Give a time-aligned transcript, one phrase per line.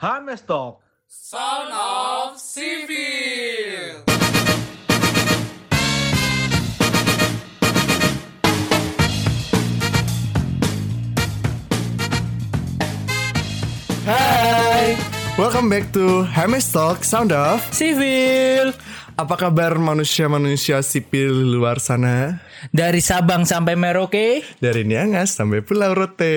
[0.00, 0.80] Hames Talk.
[1.08, 4.04] Sound of Civil.
[14.06, 14.96] Hai,
[15.36, 18.72] welcome back to Hames Talk Sound of Sivil
[19.18, 22.38] Apa kabar manusia-manusia sipil luar sana?
[22.70, 24.46] dari Sabang sampai Merauke.
[24.56, 26.34] Dari Niangas sampai Pulau Rote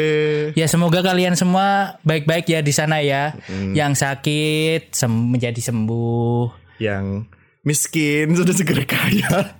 [0.53, 3.37] Ya semoga kalian semua baik-baik ya di sana ya.
[3.45, 3.73] Hmm.
[3.73, 6.49] Yang sakit sem- menjadi sembuh.
[6.77, 7.29] Yang
[7.61, 9.53] miskin sudah segera kaya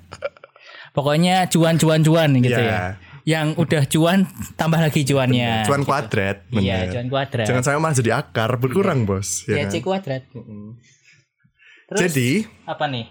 [0.91, 2.65] Pokoknya cuan-cuan-cuan gitu Ya.
[2.65, 2.85] ya.
[3.21, 4.19] Yang udah cuan
[4.55, 5.61] tambah lagi cuannya.
[5.63, 7.45] Cuan kuadrat Iya, cuan kuadrat.
[7.45, 9.85] Jangan sampai malah jadi akar, berkurang bos Ya, ya C kan?
[9.85, 10.25] kuadrat.
[11.85, 12.29] Terus Jadi,
[12.65, 13.05] apa nih?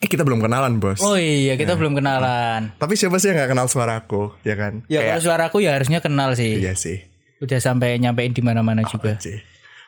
[0.00, 2.72] Eh kita belum kenalan bos Oh iya, kita belum kenalan.
[2.80, 4.80] Tapi siapa sih yang gak kenal suaraku, ya kan?
[4.88, 6.56] Ya kalau suaraku ya harusnya kenal sih.
[6.56, 7.04] Iya sih
[7.40, 9.16] Udah sampai nyampein di mana-mana juga.
[9.20, 9.40] sih.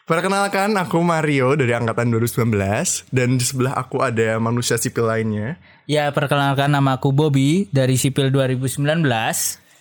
[0.03, 2.49] Perkenalkan aku Mario dari angkatan 2019
[3.09, 5.57] dan di sebelah aku ada manusia sipil lainnya.
[5.87, 9.01] Ya perkenalkan nama aku Bobby dari Sipil 2019.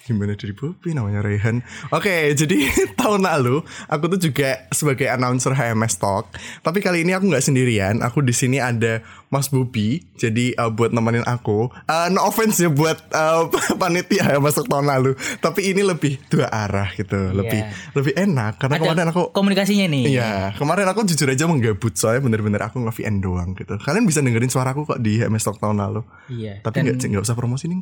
[0.01, 1.61] Gimana dari Bobby namanya Rehan
[1.93, 2.57] Oke jadi
[2.99, 6.33] tahun lalu Aku tuh juga sebagai announcer HMS Talk
[6.65, 10.91] Tapi kali ini aku nggak sendirian Aku di sini ada Mas Bobby Jadi uh, buat
[10.91, 13.47] nemenin aku uh, No offense ya buat uh,
[13.81, 17.63] panitia ya masuk tahun lalu Tapi ini lebih dua arah gitu Lebih
[17.95, 20.03] lebih enak Karena kemarin aku komunikasinya nih.
[20.11, 23.79] Iya, kemarin aku jujur aja menggabut soalnya bener-bener aku nge-VN doang gitu.
[23.79, 26.01] Kalian bisa dengerin suaraku kok di HMS Talk tahun lalu.
[26.27, 26.59] Iya.
[26.61, 27.81] Tapi nggak nggak usah promosi nih.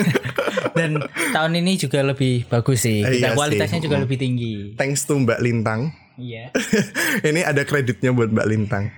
[0.78, 0.98] Dan
[1.30, 3.06] tahun ini juga lebih bagus sih.
[3.06, 3.84] Eh, Kita iya kualitasnya sih.
[3.86, 4.74] juga lebih tinggi.
[4.74, 5.94] Thanks to Mbak Lintang.
[6.18, 6.50] Iya.
[7.28, 8.90] ini ada kreditnya buat Mbak Lintang.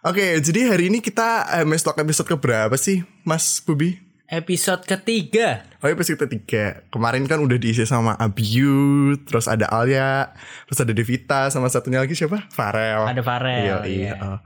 [0.00, 4.00] Oke, jadi hari ini kita HMS Talk episode keberapa sih, Mas Bubi?
[4.32, 5.68] Episode ketiga.
[5.84, 6.88] Oh, episode ketiga.
[6.88, 10.32] Kemarin kan udah diisi sama Abiu, terus ada Alia,
[10.64, 12.48] terus ada Devita, sama satunya lagi siapa?
[12.48, 13.12] Farel.
[13.12, 14.12] Ada Farel, Iya, iya.
[14.24, 14.40] Oh.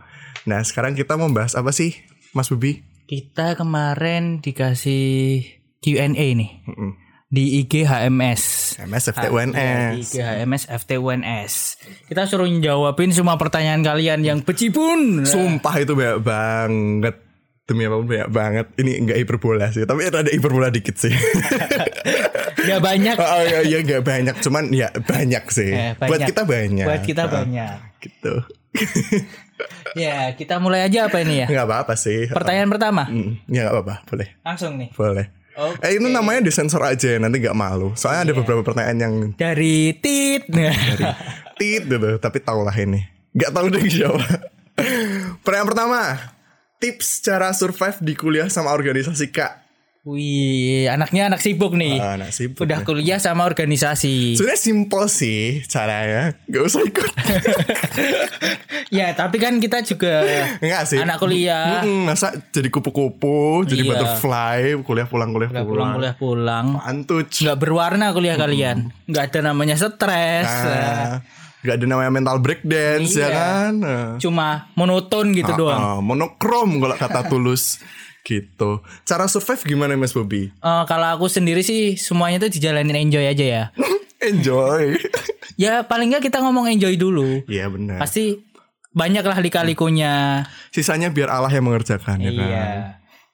[0.51, 2.03] Nah, sekarang kita mau bahas apa sih,
[2.35, 2.83] Mas Bubi?
[3.07, 5.39] Kita kemarin dikasih
[5.79, 6.67] Q&A nih.
[6.67, 7.04] Mm-mm.
[7.27, 8.43] Di IG HMS.
[8.81, 10.05] MS Iya, di FTUNS.
[10.07, 11.53] IG HMS FTUNS.
[12.07, 15.25] Kita suruh jawabin semua pertanyaan kalian yang becibun.
[15.25, 17.17] Sumpah itu banyak banget.
[17.65, 18.67] Demi apa pun banyak banget.
[18.77, 21.15] Ini enggak hiperbola sih, tapi ada hiperbola dikit sih.
[22.65, 23.17] Gak banyak.
[23.17, 25.69] oh iya, iya enggak banyak, cuman ya banyak sih.
[25.69, 26.29] Eh, Buat banyak.
[26.29, 26.87] kita banyak.
[26.89, 27.77] Buat kita Ah, banyak.
[28.01, 28.35] Gitu.
[29.95, 31.47] Ya, kita mulai aja apa ini ya?
[31.47, 32.27] Enggak apa-apa sih.
[32.27, 33.07] Pertanyaan pertama.
[33.07, 34.29] Hmm, ya enggak apa-apa, boleh.
[34.43, 34.91] Langsung nih.
[34.91, 35.27] Boleh.
[35.55, 35.79] Oke.
[35.81, 37.95] Eh itu namanya disensor aja nanti nggak malu.
[37.95, 38.27] Soalnya Iya.
[38.27, 40.51] ada beberapa pertanyaan yang Dari tit.
[41.59, 43.03] tit gitu, tapi tau lah ini.
[43.33, 44.19] Gak tahu deh siapa.
[45.41, 46.01] Pertanyaan pertama,
[46.77, 49.63] tips cara survive di kuliah sama organisasi kak.
[50.05, 51.97] Wih, anaknya anak sibuk nih.
[51.97, 52.85] Ah, anak sibuk Udah nih.
[52.85, 54.37] kuliah sama organisasi.
[54.37, 57.09] Sebenarnya simple sih caranya, gak usah ikut.
[58.95, 60.23] ya, tapi kan kita juga
[60.59, 60.97] Enggak sih.
[60.97, 61.83] anak kuliah.
[61.83, 63.91] Masa jadi kupu-kupu, jadi Iya.
[63.91, 65.67] butterfly, kuliah pulang kuliah pulang.
[65.67, 66.67] pulang, kuliah pulang.
[66.81, 67.27] Antuc.
[67.35, 68.95] Nggak berwarna kuliah kalian.
[69.05, 70.47] Nggak ada namanya stres.
[70.47, 71.19] Nah,
[71.61, 73.29] gak ada namanya mental breakdance ya Iya.
[73.31, 73.73] kan.
[73.75, 74.07] Nah.
[74.17, 75.81] Cuma monoton gitu doang.
[75.81, 77.81] Ah, monokrom kalau kata tulus
[78.23, 78.79] gitu.
[79.03, 80.49] Cara survive gimana Mas Bobby?
[80.49, 83.65] Eh, kalau aku sendiri sih semuanya tuh dijalanin enjoy aja ya.
[84.25, 84.97] Enjoy.
[85.55, 87.45] Ya paling nggak kita ngomong enjoy dulu.
[87.45, 88.01] Iya benar.
[88.01, 88.41] Pasti
[88.95, 90.47] banyak lah lika-likunya.
[90.71, 92.47] Sisanya biar Allah yang mengerjakan ya kan.
[92.49, 92.67] Iya.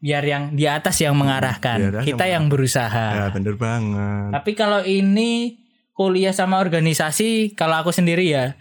[0.01, 1.77] Biar yang di atas yang mengarahkan.
[1.77, 3.07] Biar kita yang berusaha.
[3.21, 4.33] Ya bener banget.
[4.33, 5.61] Tapi kalau ini
[5.93, 8.57] kuliah sama organisasi, kalau aku sendiri ya,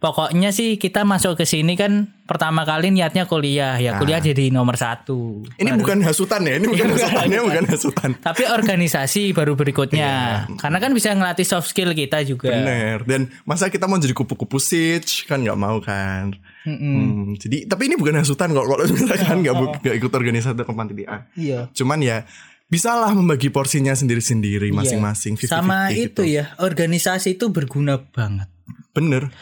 [0.00, 4.74] pokoknya sih kita masuk ke sini kan pertama kali niatnya kuliah, ya kuliah jadi nomor
[4.74, 5.44] satu.
[5.60, 8.10] Ini bukan hasutan ya, ini bukan hasutannya bukan hasutan.
[8.16, 10.10] Tapi organisasi baru berikutnya,
[10.56, 12.48] karena kan bisa ngelatih soft skill kita juga.
[12.48, 13.04] Bener.
[13.04, 16.32] Dan masa kita mau jadi kupu-kupu sitch kan nggak mau kan.
[16.64, 20.64] Hmm, jadi tapi ini bukan hasutan kok kalau misalkan nggak bu- nggak ikut organisasi atau
[20.64, 21.20] kepanitiaan.
[21.36, 21.68] Iya.
[21.74, 22.24] Cuman ya
[22.70, 25.34] bisalah membagi porsinya sendiri-sendiri masing-masing.
[25.34, 26.22] 50-50 Sama gitu.
[26.22, 28.46] itu ya, organisasi itu berguna banget.
[28.94, 29.34] Bener.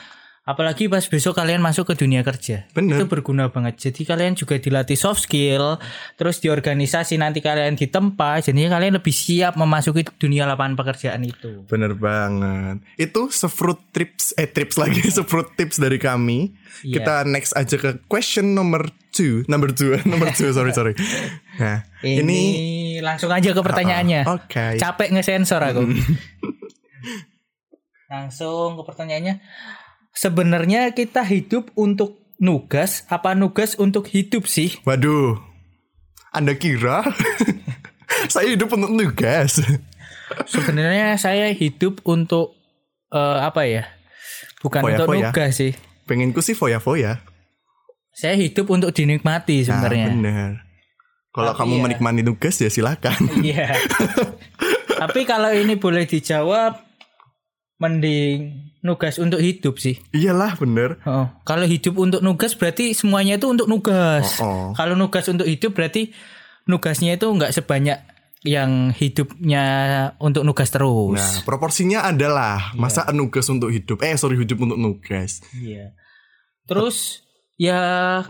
[0.49, 2.65] Apalagi pas besok kalian masuk ke dunia kerja.
[2.73, 2.97] Bener.
[2.97, 3.77] Itu berguna banget.
[3.93, 5.77] Jadi kalian juga dilatih soft skill,
[6.17, 11.69] terus di organisasi nanti kalian ditempa, jadinya kalian lebih siap memasuki dunia lapangan pekerjaan itu.
[11.69, 12.81] Bener banget.
[12.97, 16.57] Itu sefruit tips eh tips lagi sefruit tips dari kami.
[16.81, 16.97] Iya.
[16.97, 20.49] Kita next aja ke question number two, number two, number two.
[20.57, 20.97] sorry sorry.
[21.61, 22.41] Nah Ini, ini,
[23.05, 24.25] langsung aja ke pertanyaannya.
[24.25, 24.81] Ah, oke.
[24.81, 25.85] Capek ngesensor aku.
[28.09, 29.45] langsung ke pertanyaannya.
[30.19, 34.75] Sebenarnya kita hidup untuk nugas apa nugas untuk hidup sih?
[34.83, 35.39] waduh,
[36.31, 37.07] anda kira
[38.33, 39.63] saya hidup untuk nugas?
[40.45, 42.59] Sebenarnya saya hidup untuk
[43.09, 43.87] eh, apa ya?
[44.59, 45.31] Bukan untuk Foya-foya.
[45.31, 45.73] nugas sih.
[46.03, 47.23] Pengenku sih foya-foya.
[48.11, 50.07] Saya hidup untuk dinikmati Nah, sebenarnya.
[50.11, 50.51] bener.
[51.31, 53.21] Kalau Tapi kamu ya- menikmati tugas ya silakan.
[53.39, 53.71] Iya.
[55.07, 56.88] Tapi kalau ini boleh dijawab,
[57.79, 59.99] mending nugas untuk hidup sih.
[60.15, 60.99] Iyalah bener.
[61.07, 64.39] Oh, kalau hidup untuk nugas berarti semuanya itu untuk nugas.
[64.43, 64.67] Oh, oh.
[64.75, 66.11] Kalau nugas untuk hidup berarti
[66.67, 67.99] nugasnya itu nggak sebanyak
[68.47, 69.65] yang hidupnya
[70.23, 71.19] untuk nugas terus.
[71.19, 73.99] Nah, proporsinya adalah masa nugas untuk hidup.
[74.07, 75.43] Eh, sorry hidup untuk nugas.
[75.55, 75.95] Iya.
[76.69, 77.27] Terus
[77.59, 77.81] ya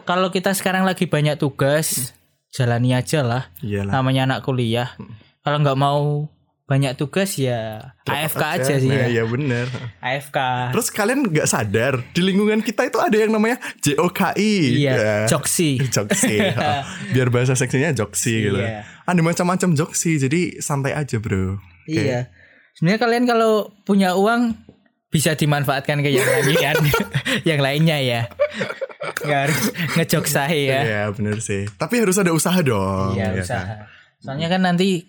[0.09, 2.17] kalau kita sekarang lagi banyak tugas,
[2.53, 3.53] jalani aja lah.
[3.61, 4.01] Iyalah.
[4.01, 4.97] Namanya anak kuliah.
[5.45, 6.33] Kalau nggak mau
[6.69, 9.17] banyak tugas ya AFK aja, sih Nah, ya.
[9.19, 9.65] iya bener.
[9.99, 10.37] AFK.
[10.69, 14.77] Terus kalian nggak sadar di lingkungan kita itu ada yang namanya JOKI.
[14.77, 15.15] Iya, Ya.
[15.27, 15.81] joksi.
[15.97, 16.37] Joksi.
[16.61, 18.61] Oh, Biar bahasa seksinya joksi gitu.
[18.61, 18.85] Iya.
[19.03, 21.57] Ada macam-macam joksi, jadi santai aja, Bro.
[21.57, 21.89] Oke.
[21.89, 22.29] Iya.
[22.77, 24.53] Sebenarnya kalian kalau punya uang
[25.09, 26.53] bisa dimanfaatkan ke yang lain
[27.49, 28.21] yang lainnya ya.
[29.25, 29.63] Nggak harus
[29.97, 30.81] ngejok saya ya.
[30.85, 31.65] Iya, bener sih.
[31.65, 33.17] Tapi harus ada usaha dong.
[33.17, 33.57] Iya, ya usaha.
[33.57, 33.79] kan?
[34.21, 35.09] Soalnya kan nanti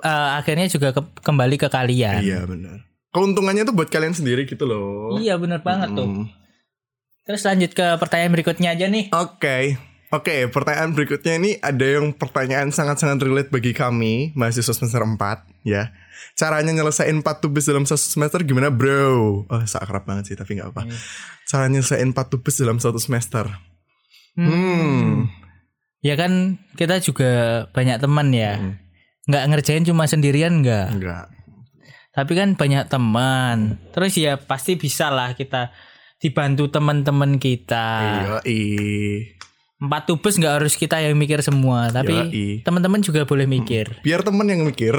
[0.00, 2.20] eh, akhirnya juga ke- kembali ke kalian.
[2.22, 2.84] Iya, bener.
[3.08, 5.16] Keuntungannya tuh buat kalian sendiri gitu loh.
[5.16, 6.06] Iya, bener banget tuh.
[6.06, 6.24] Hmm.
[7.24, 9.12] Terus lanjut ke pertanyaan berikutnya aja nih.
[9.12, 9.76] Oke.
[10.08, 15.92] Oke, pertanyaan berikutnya ini ada yang pertanyaan sangat-sangat relate bagi kami, mahasiswa semester 4, ya.
[16.32, 19.44] Caranya nyelesain 4 tugas dalam satu semester gimana, bro?
[19.44, 20.88] Oh, seakrab banget sih, tapi nggak apa.
[21.44, 23.52] Caranya nyelesain 4 tugas dalam satu semester.
[24.32, 25.28] Hmm.
[26.00, 28.80] Ya kan kita juga banyak teman ya.
[29.28, 30.88] Nggak ngerjain cuma sendirian nggak.
[30.96, 31.24] Enggak.
[32.16, 33.78] Tapi kan banyak teman.
[33.92, 35.70] Terus ya pasti bisa lah kita
[36.18, 37.86] dibantu teman-teman kita.
[38.42, 39.36] Iya,
[39.78, 42.10] Empat tubes nggak harus kita yang mikir semua, tapi
[42.66, 44.02] teman-teman juga boleh mikir.
[44.02, 44.98] Biar temen yang mikir.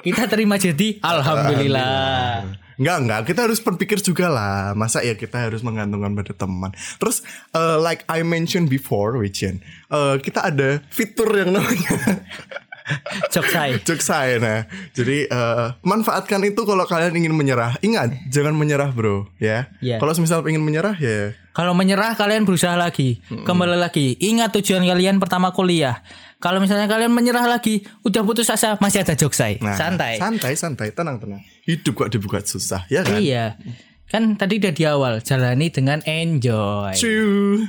[0.00, 2.46] Kita terima jadi alhamdulillah.
[2.80, 3.20] Enggak, enggak.
[3.28, 4.72] Kita harus berpikir juga lah.
[4.72, 6.72] Masa ya kita harus menggantungkan pada teman.
[6.96, 7.20] Terus,
[7.52, 9.60] uh, like I mentioned before, Wichen,
[9.92, 11.92] uh, kita ada fitur yang namanya
[13.34, 13.74] Jok saya.
[13.78, 14.60] Cuk saya nah.
[14.96, 17.78] Jadi eh, manfaatkan itu kalau kalian ingin menyerah.
[17.84, 19.70] Ingat, jangan menyerah, Bro, ya.
[19.78, 20.02] Iya.
[20.02, 24.14] Kalau misal ingin menyerah ya Kalau menyerah kalian berusaha lagi, kembali lagi.
[24.22, 25.98] Ingat tujuan kalian pertama kuliah.
[26.40, 29.60] Kalau misalnya kalian menyerah lagi, udah putus asa, masih ada jok saya.
[29.60, 30.16] nah, Santai.
[30.16, 31.44] Santai, santai, tenang, tenang.
[31.68, 33.20] Hidup kok dibuat susah, ya kan?
[33.20, 33.60] Iya.
[34.08, 36.96] Kan tadi udah di awal, jalani dengan enjoy.
[36.96, 37.68] Cuy.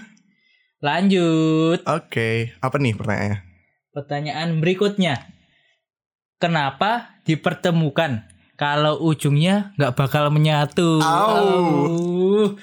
[0.81, 1.83] Lanjut.
[1.85, 3.39] Oke, apa nih pertanyaannya?
[3.91, 5.29] Pertanyaan berikutnya.
[6.41, 8.25] Kenapa dipertemukan
[8.57, 10.97] kalau ujungnya nggak bakal menyatu?
[11.03, 12.55] Au.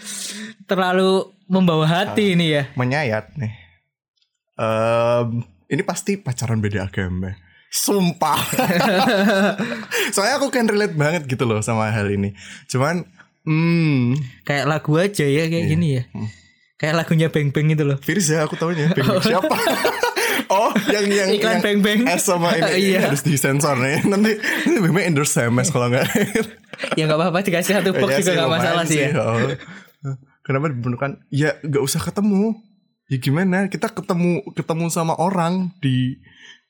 [0.67, 2.67] Terlalu membawa hati ini ya.
[2.75, 3.53] Menyayat nih.
[4.59, 7.33] Em, ini pasti pacaran beda agama.
[7.69, 8.41] Sumpah.
[10.15, 12.33] Soalnya aku kan relate banget gitu loh sama hal ini.
[12.65, 13.05] Cuman,
[13.45, 16.03] hmm, Kayak lagu aja ya kayak gini ya.
[16.79, 17.99] Kayak lagunya Beng Beng itu loh.
[18.01, 19.51] Virus ya aku tahunya Pengen siapa
[20.55, 22.01] Oh yang yang Iklan yang Beng Beng.
[22.07, 23.11] S sama ini Iya.
[23.11, 26.07] harus disensor nih Nanti Nanti memang endorse SMS kalau nggak
[26.95, 29.11] Ya nggak apa-apa dikasih satu box Iya juga sih, nggak lumayan masalah sih ya.
[29.19, 29.51] oh.
[30.41, 32.55] Kenapa dibentukkan Ya nggak usah ketemu
[33.09, 36.21] Ya gimana Kita ketemu Ketemu sama orang Di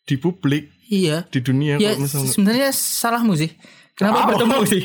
[0.07, 1.29] Di publik Iya.
[1.29, 3.53] Di dunia Ya misalnya sebenarnya salahmu sih.
[3.93, 4.29] Kenapa Au.
[4.33, 4.83] bertemu sih?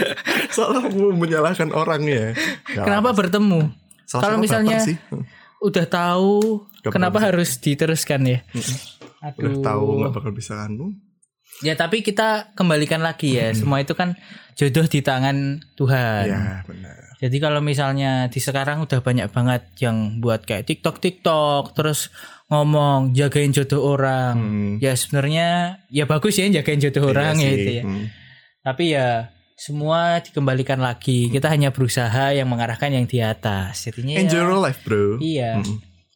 [0.56, 2.36] Salah mau menyalahkan orang ya
[2.68, 3.72] Kenapa bertemu?
[4.04, 5.00] Salah Kalau misalnya sih.
[5.64, 8.38] udah tahu Gak kenapa bakal harus diteruskan ya?
[9.40, 9.64] Udah Aduh.
[9.64, 10.92] tahu nggak bakal bisa anu
[11.64, 13.50] Ya tapi kita kembalikan lagi ya.
[13.50, 14.14] Semua itu kan
[14.54, 16.28] jodoh di tangan Tuhan.
[16.28, 21.74] Ya benar Jadi kalau misalnya di sekarang udah banyak banget yang buat kayak TikTok TikTok
[21.74, 22.14] terus
[22.46, 24.34] ngomong jagain jodoh orang.
[24.38, 24.72] Hmm.
[24.78, 25.48] Ya sebenarnya
[25.88, 27.58] ya bagus ya jagain jodoh orang Iya ya sih.
[27.58, 27.84] itu ya.
[27.84, 28.04] Hmm.
[28.62, 29.08] Tapi ya
[29.54, 31.26] semua dikembalikan lagi.
[31.26, 33.82] Kita hanya berusaha yang mengarahkan yang di atas.
[33.84, 35.58] Jadinya ya- Enjoy your life bro Iya.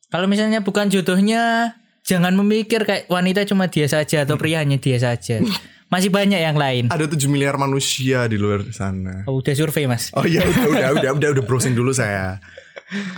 [0.06, 4.96] Kalau misalnya bukan jodohnya, jangan memikir kayak wanita cuma dia saja atau pria hanya dia
[4.96, 5.42] saja.
[5.92, 6.88] Masih banyak yang lain.
[6.88, 9.28] Ada 7 miliar manusia di luar sana.
[9.28, 10.08] Oh, udah survei mas.
[10.16, 12.40] Oh iya udah udah udah udah udah browsing dulu saya.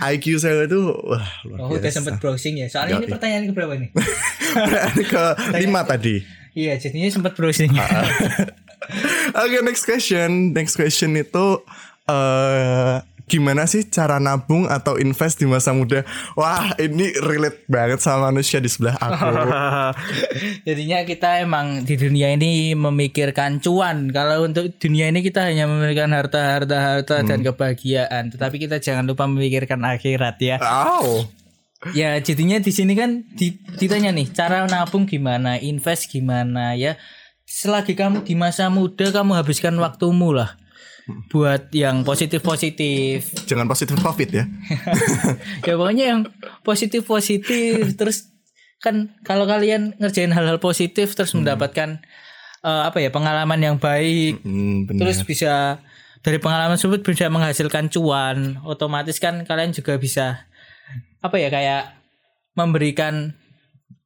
[0.03, 2.67] IQ saya itu wah luar Oh, udah sempet browsing ya.
[2.67, 3.13] Soalnya ini Yoi.
[3.15, 3.89] pertanyaan keberapa nih?
[5.07, 5.23] ke
[5.63, 6.19] lima tadi.
[6.51, 7.71] iya, jadinya sempat browsing.
[9.43, 10.51] Oke next question.
[10.51, 11.63] Next question itu
[12.11, 16.05] eh gimana sih cara nabung atau invest di masa muda?
[16.37, 19.25] Wah ini relate banget sama manusia di sebelah aku.
[20.67, 24.13] jadinya kita emang di dunia ini memikirkan cuan.
[24.13, 28.29] Kalau untuk dunia ini kita hanya memikirkan harta, harta, harta dan kebahagiaan.
[28.29, 30.57] Tetapi kita jangan lupa memikirkan akhirat ya.
[30.61, 31.25] Wow.
[31.93, 36.97] Ya jadinya di sini kan di- ditanya nih cara nabung gimana, invest gimana ya.
[37.45, 40.57] Selagi kamu di masa muda kamu habiskan waktumu lah.
[41.29, 43.45] Buat yang positif-positif.
[43.45, 44.45] Jangan positif covid ya.
[45.67, 46.21] ya pokoknya yang
[46.65, 48.33] positif-positif terus
[48.81, 52.01] kan kalau kalian ngerjain hal-hal positif terus mendapatkan
[52.61, 55.09] eh, apa ya pengalaman yang baik Hmm, bener.
[55.09, 55.81] terus bisa
[56.25, 60.45] dari pengalaman tersebut bisa menghasilkan cuan otomatis kan kalian juga bisa
[61.21, 61.97] apa ya kayak
[62.57, 63.37] memberikan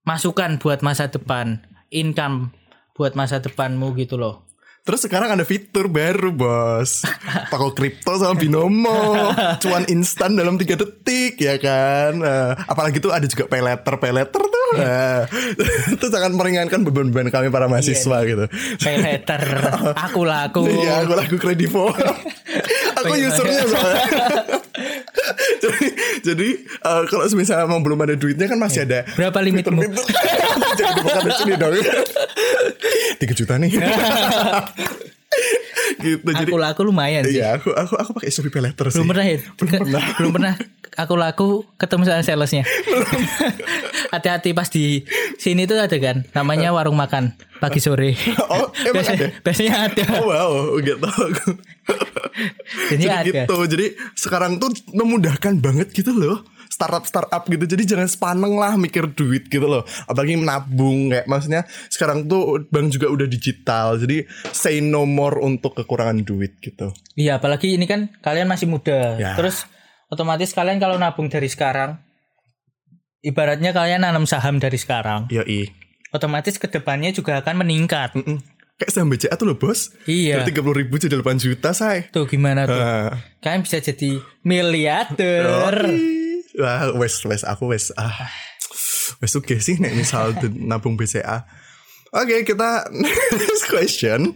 [0.04, 2.52] masukan buat masa depan income
[2.96, 4.49] buat masa depanmu gitu loh
[4.80, 7.06] Terus sekarang ada fitur baru bos.
[7.54, 9.30] Toko kripto sama binomo.
[9.62, 12.18] Cuan instan dalam tiga detik ya kan?
[12.18, 15.26] Eh, Apalagi tuh ada juga pay letter Pay letter tuh Nah,
[15.94, 18.46] Itu sangat meringankan beban-beban kami para mahasiswa gitu.
[18.82, 19.42] Pay letter
[20.10, 20.66] aku laku.
[20.66, 21.90] Iya aku lagu kredivo
[23.00, 23.64] Aku usernya
[25.64, 25.88] Jadi,
[26.24, 29.82] jadi eh, kalau misalnya mau belum ada duitnya kan masih ada berapa limitmu
[30.80, 31.74] Jangan dibuka di sini dong
[33.20, 33.72] Tiga juta nih
[36.00, 38.96] Gitu jadi aku laku lumayan sih Iya, aku aku aku pakai Shopee Pay Letter sih.
[38.96, 40.04] belum pernah ya Belum pernah.
[40.16, 40.54] belum pernah
[40.96, 42.64] aku laku ketemu sama salesnya
[44.14, 45.04] hati-hati pas di
[45.36, 48.16] sini tuh ada kan namanya warung makan pagi sore
[48.50, 49.28] Oh, emang biasanya, ada?
[49.42, 51.50] biasanya ada Oh wow, aku.
[52.90, 53.44] Jadi Jadi ada.
[53.46, 53.56] gitu.
[53.68, 56.44] Jadi sekarang tuh memudahkan banget gitu loh.
[56.80, 57.68] Startup startup gitu.
[57.68, 59.84] Jadi jangan sepaneng lah mikir duit gitu loh.
[60.06, 64.00] Apalagi menabung kayak maksudnya sekarang tuh bank juga udah digital.
[64.00, 66.96] Jadi say no more untuk kekurangan duit gitu.
[67.14, 69.36] iya apalagi ini kan kalian masih muda Ya.
[69.36, 69.68] terus
[70.08, 72.00] otomatis kalian kalau nabung dari sekarang
[73.20, 75.68] ibaratnya kalian nanam saham dari sekarang Yoi.
[76.10, 78.40] otomatis ke depannya juga akan meningkat Mm-mm.
[78.76, 79.92] Kayak saham BCA tuh loh bos.
[80.06, 80.40] Iya.
[80.40, 82.08] Dari 30 ribu jadi 8 juta say.
[82.08, 83.12] tuh gimana tuh Ah.
[83.44, 85.84] kalian bisa jadi miliarder
[86.56, 88.26] Wah, wes wes aku wes ah.
[89.20, 90.34] Wes oke sih nek misal
[90.70, 91.46] nabung BCA.
[92.10, 92.90] Oke, kita
[93.38, 94.34] next question.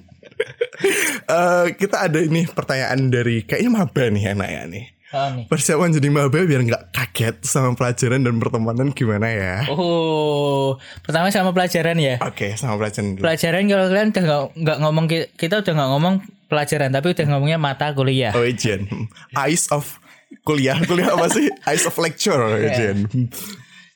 [1.24, 4.86] Eh, kita ada ini pertanyaan dari kayaknya maba nih enaknya nih.
[5.14, 5.46] Oh, nih.
[5.46, 9.56] Persiapan jadi maba biar nggak kaget sama pelajaran dan pertemanan gimana ya?
[9.70, 12.18] Oh, pertama sama pelajaran ya.
[12.22, 13.22] Oke, sama pelajaran dulu.
[13.22, 16.16] Pelajaran kalau kalian udah nggak ngomong ki- kita udah nggak ngomong
[16.50, 18.34] pelajaran tapi udah ngomongnya mata kuliah.
[18.34, 18.90] Oh, Jen.
[19.34, 20.02] Eyes of
[20.42, 21.46] kuliah, kuliah apa sih?
[21.70, 22.42] Eyes of lecture,
[22.74, 23.06] Jen.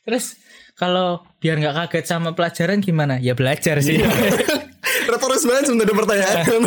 [0.06, 0.38] Terus
[0.78, 3.18] kalau biar nggak kaget sama pelajaran gimana?
[3.18, 3.98] Ya belajar sih.
[5.12, 6.62] Retoris banget sebenarnya pertanyaan.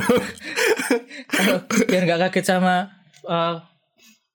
[1.37, 2.91] Kalau biar nggak kaget sama
[3.23, 3.55] eh,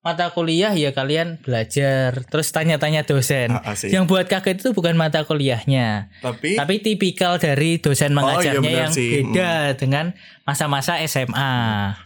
[0.06, 3.50] mata kuliah ya kalian belajar terus tanya-tanya dosen.
[3.50, 6.14] Ah, ah, yang buat kaget itu bukan mata kuliahnya.
[6.22, 9.26] Tapi Tapi tipikal dari dosen mengajarnya Oh, benar yang sih.
[9.26, 10.14] beda dengan
[10.46, 11.58] masa-masa SMA.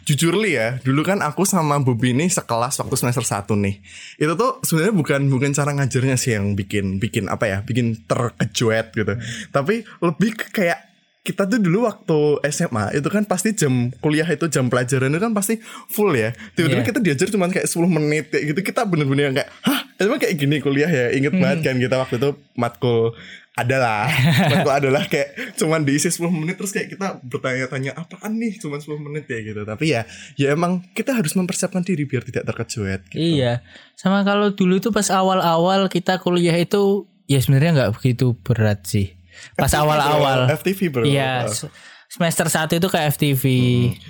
[0.08, 3.84] jujur li ya, dulu kan aku sama Bobi ini sekelas waktu semester 1 nih.
[4.16, 8.96] Itu tuh sebenarnya bukan bukan cara ngajarnya sih yang bikin bikin apa ya, bikin terkejuet
[8.96, 9.14] gitu.
[9.52, 10.89] Tapi lebih kayak
[11.30, 12.20] kita tuh dulu waktu
[12.50, 16.34] SMA itu kan pasti jam kuliah itu jam pelajaran itu kan pasti full ya.
[16.58, 16.88] Tiba-tiba Iya.
[16.90, 18.60] kita diajar cuma kayak 10 menit kayak gitu.
[18.66, 22.16] Kita bener-bener yang kayak, "Hah, emang kayak gini kuliah ya?" Ingat banget kan kita waktu
[22.18, 23.14] itu matkul
[23.54, 24.08] adalah
[24.50, 28.98] matkul adalah kayak cuman diisi 10 menit terus kayak kita bertanya-tanya apaan nih cuman 10
[29.06, 29.62] menit ya gitu.
[29.62, 30.02] Tapi ya
[30.34, 33.20] ya emang kita harus mempersiapkan diri biar tidak terkejuet gitu.
[33.20, 33.62] Iya.
[33.94, 39.19] Sama kalau dulu itu pas awal-awal kita kuliah itu ya sebenarnya nggak begitu berat sih.
[39.54, 40.50] Pas awal-awal.
[40.52, 41.04] FTV bro.
[41.04, 41.48] Iya.
[41.48, 41.70] se-
[42.10, 43.44] Semester 1 itu ke FTV.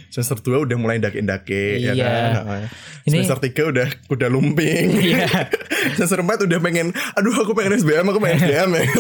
[0.08, 1.94] Semester 2 udah mulai daki-daki ya Iya.
[2.00, 2.30] kan.
[2.40, 2.60] Nah,
[3.04, 4.86] Ini- Semester 3 udah udah lumping.
[4.96, 5.26] Iya.
[5.96, 8.84] Semester 4 udah pengen aduh aku pengen SBM, aku pengen SBM ya.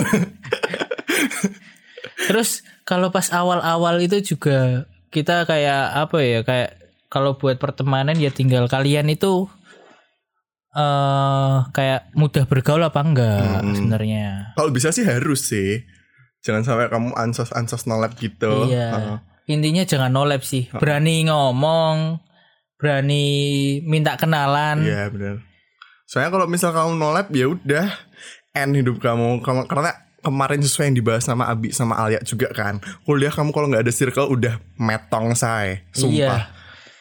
[2.28, 6.70] Terus kalau pas awal-awal itu juga kita kayak apa ya kayak
[7.08, 9.48] kalau buat pertemanan ya tinggal kalian itu
[10.70, 14.54] eh kayak mudah bergaul apa enggak sebenarnya.
[14.54, 15.82] Kalau bisa sih harus sih.
[16.40, 18.72] Jangan sampai kamu ansos-ansos nolep gitu.
[18.72, 18.90] Iya.
[18.96, 19.18] Heeh.
[19.50, 20.70] Intinya jangan nolep sih.
[20.72, 22.22] Berani ngomong,
[22.78, 23.26] berani
[23.84, 24.86] minta kenalan.
[24.86, 25.42] Iya benar.
[26.06, 27.86] Soalnya kalau misal kamu nolep ya udah
[28.54, 29.42] end hidup kamu.
[29.42, 29.92] Kamu karena
[30.22, 32.78] kemarin sesuai yang dibahas sama Abi sama Alia juga kan.
[33.04, 35.84] Kuliah kamu kalau nggak ada circle udah metong say.
[35.92, 36.56] Sumpah.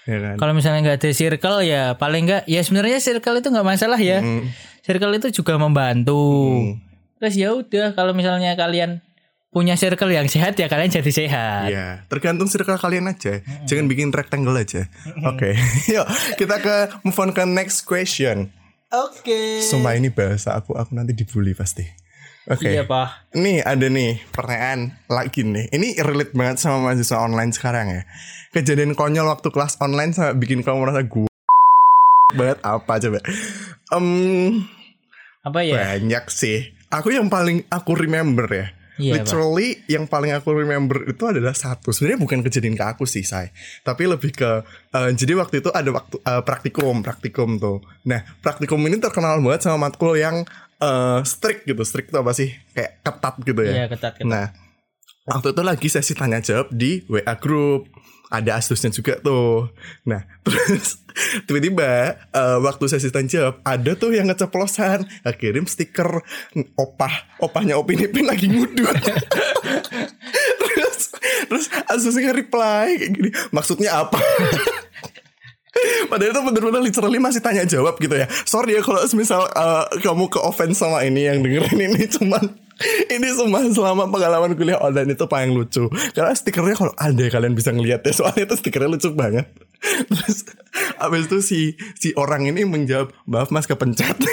[0.09, 0.35] Iya kan.
[0.40, 4.25] Kalau misalnya nggak ada circle ya paling nggak ya sebenarnya circle itu nggak masalah ya.
[4.25, 4.49] Hmm.
[4.80, 6.25] Circle itu juga membantu.
[7.21, 9.04] Terus ya udah kalau misalnya kalian
[9.48, 11.66] punya circle yang sehat ya kalian jadi sehat.
[11.72, 13.40] Iya, tergantung circle kalian aja.
[13.64, 14.86] Jangan bikin rectangle aja.
[15.24, 15.56] Oke.
[15.94, 18.52] Yuk, kita ke move on ke next question.
[18.88, 19.64] Oke.
[19.64, 21.84] Sumpah ini bahasa aku aku nanti dibully pasti.
[22.48, 22.72] Oke.
[22.72, 23.36] Iya pak.
[23.36, 25.68] Nih ada nih pertanyaan lagi nih.
[25.68, 28.02] Ini relate banget sama mahasiswa online sekarang ya.
[28.56, 31.28] Kejadian konyol waktu kelas online sampai bikin kamu merasa gue
[32.32, 33.20] banget apa coba?
[33.92, 34.06] Em
[35.44, 35.76] Apa ya?
[35.96, 36.72] banyak sih.
[36.88, 38.72] Aku yang paling aku remember ya.
[38.98, 41.94] Iya, Literally yang paling aku remember itu adalah satu.
[41.94, 43.54] Sebenarnya bukan kejadian ke aku sih, say.
[43.86, 47.78] Tapi lebih ke eh, jadi waktu itu ada waktu eh, praktikum, praktikum tuh.
[48.10, 50.42] Nah, praktikum ini terkenal banget sama matkul yang
[50.82, 51.82] eh, strict gitu.
[51.86, 52.50] Strict itu apa sih?
[52.74, 53.72] Kayak ketat gitu ya.
[53.72, 54.26] Iya, ketat, ketat.
[54.26, 54.46] Nah,
[55.30, 57.86] waktu itu lagi sesi tanya jawab di WA group.
[58.28, 59.73] Ada asdosnya juga tuh.
[60.04, 61.00] Nah, terus
[61.49, 65.08] tiba-tiba eh, waktu sesi tanya jawab ada tuh yang ngeceplosan
[65.40, 66.20] kirim stiker
[66.76, 68.92] opah opahnya opini pin lagi ngudut.
[70.61, 70.99] terus
[71.49, 73.30] terus asdosnya reply kayak gini.
[73.50, 74.20] Maksudnya apa?
[76.11, 78.26] Padahal itu bener-bener literally masih tanya jawab gitu ya.
[78.44, 82.67] Sorry ya kalau misal eh, kamu ke offense sama ini yang dengerin ini cuman
[83.14, 85.90] ini semua selama pengalaman kuliah online itu paling lucu.
[86.14, 89.50] Karena stikernya kalau ada kalian bisa ngeliat ya soalnya itu stikernya lucu banget.
[90.11, 90.47] Terus
[90.99, 91.61] abis itu si
[91.99, 94.14] si orang ini menjawab maaf mas kepencet.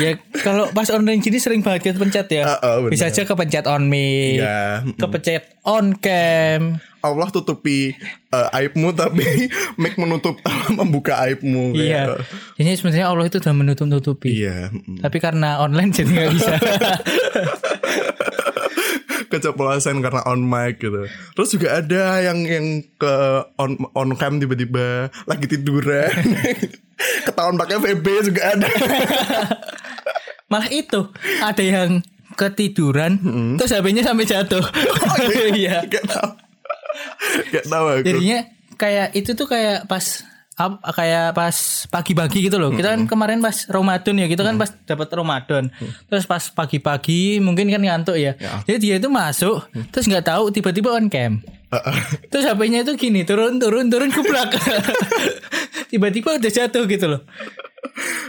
[0.00, 2.56] Ya kalau pas online gini sering banget kepencet ya.
[2.56, 2.92] Ah, ah, benar.
[2.96, 4.96] Bisa aja kepencet on mic, Iya, mm.
[4.96, 6.80] kepencet on cam.
[7.04, 7.92] Allah tutupi
[8.32, 9.24] eh, aibmu tapi
[9.80, 10.40] make menutup
[10.72, 11.76] membuka aibmu.
[11.76, 12.16] Iya.
[12.16, 12.24] kayak.
[12.56, 14.32] Jadi sebenarnya Allah itu sudah menutup nutupi.
[14.32, 14.72] Iya.
[14.72, 15.04] mm.
[15.04, 16.54] Tapi karena online jadi nggak bisa.
[19.28, 21.06] keceplosan karena on mic gitu.
[21.36, 22.66] Terus juga ada yang yang
[22.98, 23.14] ke
[23.58, 26.12] on on cam tiba-tiba lagi tiduran.
[27.26, 28.68] Ketahuan pakai VB juga ada.
[30.52, 31.10] Malah itu
[31.42, 32.04] ada yang
[32.34, 33.18] ketiduran
[33.58, 34.64] terus HP-nya sampai jatuh.
[35.54, 35.86] Iya.
[35.92, 36.30] Gak tahu.
[37.50, 38.06] Gak tahu aku.
[38.06, 38.38] Jadinya
[38.78, 40.02] kayak itu tuh kayak pas
[40.54, 41.56] ap- kayak pas
[41.86, 42.70] pagi-pagi gitu loh.
[42.70, 45.70] Kita kan kemarin pas Ramadan ya, kita kan pas dapat Ramadan.
[46.04, 48.34] Terus pas pagi-pagi mungkin kan ngantuk ya.
[48.62, 51.42] Jadi dia itu masuk, terus nggak tahu tiba-tiba on cam.
[52.28, 54.62] Terus HP-nya itu gini, turun turun turun ke belakang.
[55.90, 57.22] tiba-tiba udah jatuh gitu loh.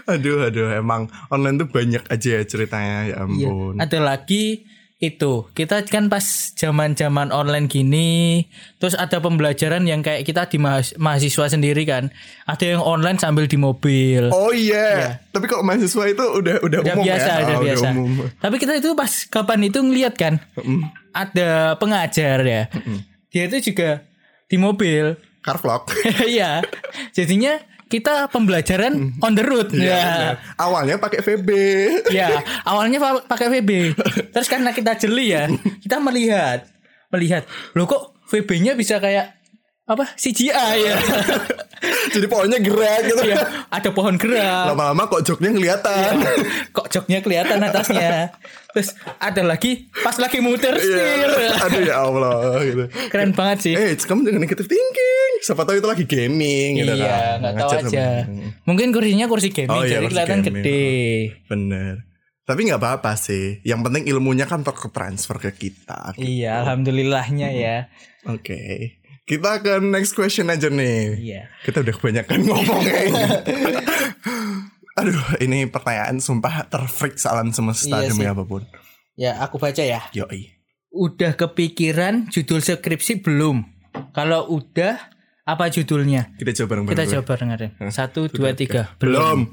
[0.05, 3.49] Aduh aduh emang online tuh banyak aja ya ceritanya ya Iya.
[3.49, 3.73] ampun.
[3.77, 4.65] Ada lagi
[5.07, 5.45] itu.
[5.51, 8.45] Kita kan pas zaman-zaman online gini
[8.77, 12.09] terus ada pembelajaran yang kayak kita di mahas- mahasiswa sendiri kan.
[12.45, 14.29] Ada yang online sambil di mobil.
[14.29, 15.21] Oh iya.
[15.29, 17.43] Tapi kalau mahasiswa itu udah udah, udah umum biasa ya.
[17.43, 17.87] udah biasa.
[17.91, 18.11] umum.
[18.37, 20.41] tapi kita itu pas kapan itu ngeliat kan
[21.11, 22.63] ada pengajar ya.
[23.29, 24.03] Dia itu juga
[24.45, 25.15] di mobil.
[25.41, 25.85] Car vlog.
[26.25, 26.65] Iya.
[27.11, 30.35] Jadinya kita pembelajaran on the road Iya, ya benar.
[30.57, 31.49] Awalnya pakai VB.
[32.09, 32.29] Ya,
[32.63, 33.93] awalnya pa- pakai VB.
[34.33, 35.45] Terus karena kita jeli ya,
[35.79, 36.65] kita melihat
[37.07, 39.37] melihat, loh kok VB-nya bisa kayak
[39.85, 40.05] apa?
[40.17, 40.97] CGI ya.
[42.17, 43.21] Jadi pohonnya gerak gitu.
[43.29, 44.73] Iya, ada pohon gerak.
[44.73, 46.13] Lama-lama kok joknya kelihatan.
[46.73, 48.33] Kok joknya kelihatan atasnya.
[48.73, 51.29] Terus ada lagi pas lagi muter setir.
[51.29, 51.51] Iya.
[51.69, 52.83] Aduh ya Allah gitu.
[53.13, 53.73] Keren banget sih.
[53.77, 55.31] Eh, kamu jangan negative thinking.
[55.45, 57.37] Siapa tahu itu lagi gaming gitu iya, kan.
[57.45, 58.07] nggak tahu Ngajar sama- aja.
[58.65, 60.63] Mungkin kursinya kursi gaming, Oh iya, jadi kursi kelihatan gaming.
[60.65, 60.89] gede.
[61.45, 61.93] Bener.
[62.45, 63.61] Tapi nggak apa-apa sih.
[63.61, 66.17] Yang penting ilmunya kan transfer ke kita.
[66.17, 67.77] Iya, alhamdulillahnya ya.
[68.25, 68.97] Oke.
[69.25, 71.17] Kita ke next question aja nih.
[71.17, 71.41] Iya.
[71.65, 73.27] Kita udah kebanyakan ngomong kayaknya.
[75.01, 78.29] Aduh, ini pertanyaan sumpah terfreak alam semesta Iya demi sih.
[78.29, 78.61] apa pun.
[79.17, 80.05] Ya, aku baca ya.
[80.13, 80.53] Yoi.
[80.93, 83.65] Udah kepikiran judul skripsi belum?
[84.13, 84.95] Kalau udah,
[85.43, 86.37] apa judulnya?
[86.37, 87.71] Kita coba bareng Kita coba dengerin.
[87.89, 88.93] Satu, dua, tiga.
[89.01, 89.51] Belum.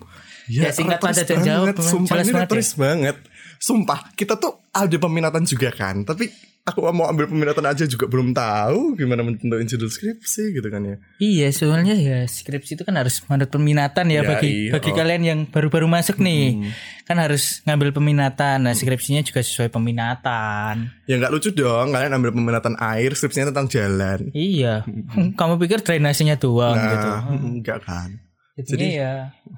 [0.52, 1.76] Ya, singkat terus padat dan jawab, banget.
[1.80, 2.76] Sumpah ini banget ya.
[2.76, 3.16] banget.
[3.56, 6.04] Sumpah, kita tuh ada peminatan juga kan.
[6.04, 10.82] Tapi aku mau ambil peminatan aja juga belum tahu gimana menentuin judul skripsi gitu kan
[10.86, 10.96] ya.
[11.18, 14.70] Iya, soalnya ya skripsi itu kan harus menurut peminatan ya, Ya, bagi iya.
[14.78, 16.70] bagi kalian yang baru-baru masuk nih.
[17.02, 18.62] Kan harus ngambil peminatan.
[18.62, 20.94] Nah, skripsinya juga sesuai peminatan.
[21.10, 24.30] Ya nggak lucu dong kalian ambil peminatan air, skripsinya tentang jalan.
[24.30, 24.86] Iya.
[25.34, 27.08] Kamu pikir drainasenya doang gitu.
[27.10, 28.22] Nah, enggak kan.
[28.52, 29.12] Jadinya ya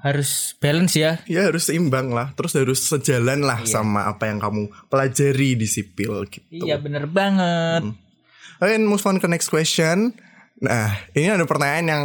[0.07, 1.19] harus balance ya.
[1.27, 6.23] Ya harus seimbang lah, terus harus sejalan lah sama apa yang kamu pelajari di sipil
[6.31, 6.63] gitu.
[6.63, 7.91] Iya, bener banget.
[8.63, 10.15] Oke, move on ke next question.
[10.63, 12.03] Nah, ini ada pertanyaan yang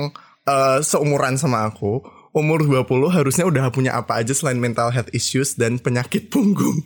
[0.50, 2.02] eh, seumuran sama aku.
[2.34, 6.82] Umur 20 harusnya udah punya apa aja selain mental health issues dan penyakit punggung.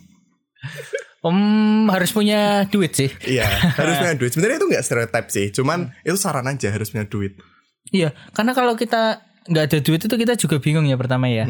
[1.25, 3.09] Om harus punya duit sih.
[3.25, 3.49] Iya,
[3.81, 4.31] harus punya duit.
[4.37, 7.41] Sebenarnya itu nggak stereotip sih, cuman itu saran aja harus punya duit.
[7.89, 11.45] Iya, karena kalau kita nggak ada duit itu kita juga bingung ya pertama ya.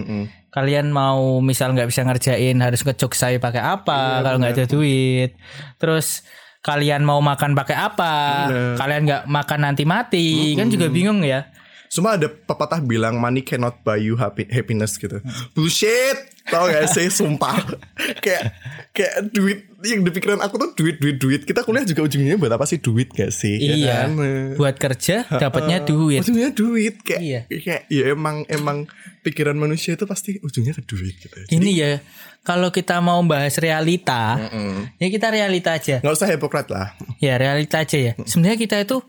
[0.51, 5.31] Kalian mau misal nggak bisa ngerjain harus ngejok saya pakai apa kalau nggak ada duit.
[5.79, 6.23] Terus
[6.59, 8.13] kalian mau makan pakai apa?
[8.75, 11.47] Kalian nggak makan nanti mati kan juga bingung ya.
[11.87, 15.21] Cuma ada pepatah bilang money cannot buy you happy- happiness gitu.
[15.51, 16.33] Bullshit.
[16.45, 17.57] Tau gak sih sumpah
[18.23, 18.53] Kayak
[18.93, 22.53] Kayak duit Yang di pikiran aku tuh duit duit duit Kita kuliah juga ujungnya buat
[22.53, 23.95] apa sih duit gak sih Ya Iya.
[23.97, 24.09] kan?
[24.53, 26.21] Buat kerja dapatnya duit.
[26.21, 27.39] Ujungnya duit Kayak Iya.
[27.49, 28.85] Kayak ya emang Emang
[29.25, 31.91] Pikiran manusia itu pasti ujungnya ke duit gitu Ini ya,
[32.45, 34.37] kalau kita mau bahas realita,
[34.95, 35.97] ya kita realita aja.
[35.97, 38.13] Gak usah hipokrat lah Ya realita aja ya.
[38.19, 39.01] Sebenarnya kita itu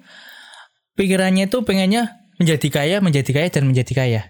[0.95, 4.23] pikirannya itu pengennya menjadi kaya, menjadi kaya dan menjadi kaya.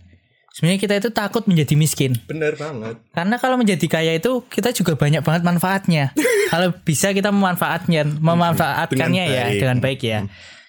[0.56, 2.16] Sebenarnya kita itu takut menjadi miskin.
[2.24, 6.16] Bener banget Karena kalau menjadi kaya itu kita juga banyak banget manfaatnya.
[6.52, 9.60] kalau bisa kita memanfaatnya, memanfaatkannya Dengan ya baik.
[9.60, 10.20] dengan baik ya.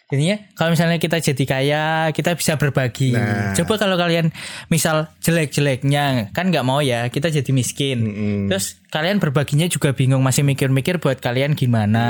[0.08, 3.15] Jadinya kalau misalnya kita jadi kaya, kita bisa berbagi.
[3.15, 3.56] Nah.
[3.56, 4.32] Coba kalau kalian
[4.67, 8.08] misal jelek-jeleknya, kan nggak mau ya, kita jadi miskin.
[8.47, 12.04] Terus kalian berbaginya juga bingung, masih mikir-mikir buat kalian gimana.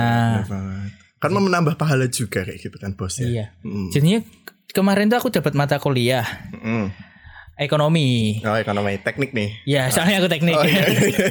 [0.46, 3.46] Banget Kan mau menambah pahala juga kayak gitu kan bos ya Iya.
[3.66, 3.90] Mm.
[3.90, 4.20] Jadinya
[4.78, 6.22] kemarin tuh aku dapat mata kuliah
[6.54, 6.94] Mm.
[7.58, 8.38] ekonomi.
[8.46, 10.54] Oh ekonomi teknik nih Ya, soalnya aku teknik.
[10.54, 11.28] Oh iya, iya, iya.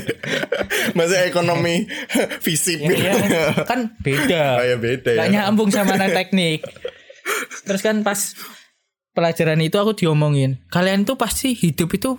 [0.98, 1.86] Masa ekonomi
[2.44, 3.14] fisip Iya,
[3.62, 4.58] kan beda.
[4.58, 6.66] Oh ya beda ya Gak nyambung sama anak teknik.
[7.62, 8.34] Terus kan pas
[9.14, 12.18] pelajaran itu aku diomongin, kalian tuh pasti hidup itu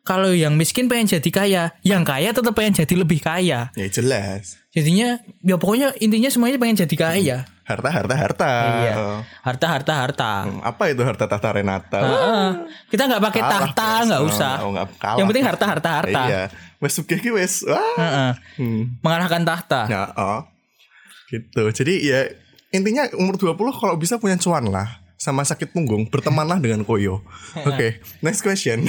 [0.00, 3.68] kalau yang miskin pengen jadi kaya, yang kaya tetap pengen jadi lebih kaya.
[3.76, 7.38] Ya jelas Jadinya ya pokoknya intinya semuanya pengen jadi kaya.
[7.68, 8.94] Harta harta harta Iya.
[8.96, 9.20] Oh.
[9.44, 10.30] Harta harta harta.
[10.48, 12.48] Hmm, Apa itu harta tahta Renata Heeh.
[12.88, 14.54] Kita nggak pakai Kalah, tahta, nggak Oh, usah.
[14.64, 15.18] oh, nggak kalah.
[15.20, 16.22] Yang penting harta harta harta.
[16.24, 16.42] Iya
[16.80, 18.30] Wes sugih wes Wah Heeh.
[18.56, 18.82] Hmm.
[19.04, 19.80] Mengalahkan tahta.
[19.84, 20.48] Ya oh.
[21.28, 22.24] Gitu Jadi ya
[22.68, 27.20] Intinya umur 20 kalau bisa punya cuan lah Sama sakit punggung Bertemanlah dengan koyo
[27.68, 28.88] Oke Next question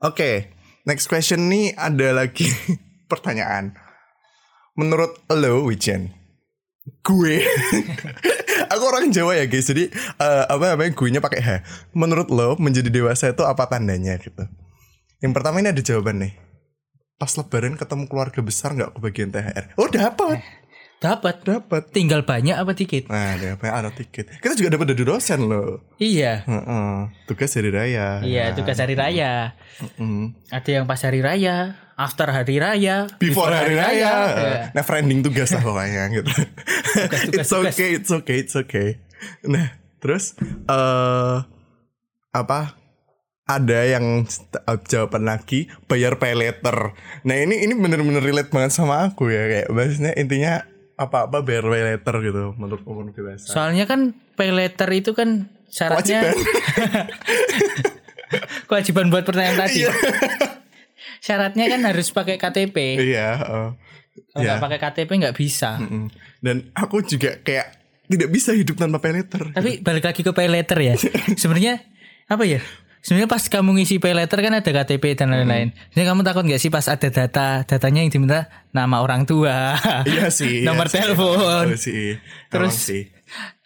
[0.00, 0.52] Oke
[0.84, 2.44] Next question nih ada lagi
[3.10, 3.72] pertanyaan
[4.74, 6.10] Menurut lo Wijen?
[7.06, 7.40] Gue.
[8.74, 9.70] Aku orang Jawa ya guys.
[9.70, 11.50] Jadi eh, Apa namanya Gue nya pakai H.
[11.96, 14.44] Menurut lo Menjadi dewasa itu apa tandanya gitu?
[15.22, 16.34] Yang pertama ini ada jawaban nih.
[17.16, 20.42] Pas lebaran ketemu keluarga besar nggak kebagian THR Oh dapat.
[20.98, 21.44] Dapat.
[21.44, 21.82] Dapat.
[21.92, 23.06] Tinggal banyak apa dikit?
[23.12, 23.64] Nah ada apa?
[23.68, 24.40] Ada tiket.
[24.40, 26.44] Kita juga dapat dari dosen loh Iya.
[26.48, 26.94] Heeh.
[27.28, 28.24] Tugas hari raya.
[28.24, 29.52] Iya, tugas hari raya.
[30.00, 30.32] Mm.
[30.48, 34.60] Ada yang pas hari raya, after hari raya, Before hari raya, Iya.
[34.74, 36.30] Nah friending tugas lah pokoknya gitu
[37.30, 38.88] tugas, It's okay, it's okay, it's okay
[39.46, 40.34] Nah terus
[40.66, 41.36] eh
[42.34, 42.74] Apa
[43.44, 46.96] ada yang uh, jawaban lagi bayar pay later.
[47.28, 50.64] Nah ini ini bener-bener relate banget sama aku ya kayak maksudnya intinya
[50.96, 53.44] apa-apa bayar pay later gitu menurut umur dewasa.
[53.44, 57.06] Soalnya kan pay letter itu kan syaratnya Kewajiban.
[58.72, 59.84] kewajiban buat pertanyaan tadi.
[61.24, 61.40] Iya.
[61.56, 62.76] Syaratnya kan harus pakai KTP.
[63.00, 63.28] Iya.
[63.42, 63.70] oh.
[64.30, 64.60] Kalau Iya.
[64.60, 65.80] pakai KTP nggak bisa.
[65.80, 66.06] Mm.
[66.38, 69.50] Dan aku juga kayak tidak bisa hidup tanpa pay letter.
[69.50, 70.94] Tapi balik lagi ke pay letter ya.
[71.40, 71.80] Sebenarnya
[72.26, 72.60] apa ya?
[73.00, 75.72] Sebenarnya pas kamu ngisi pay letter kan ada KTP dan lain-lain.
[75.90, 80.28] Jadi kamu takut nggak sih pas ada data datanya yang diminta nama orang tua, Iya
[80.28, 80.60] sih.
[80.60, 81.00] iya nomor sih.
[81.00, 82.04] telepon, Iya sih.
[82.48, 83.02] Terus- sih.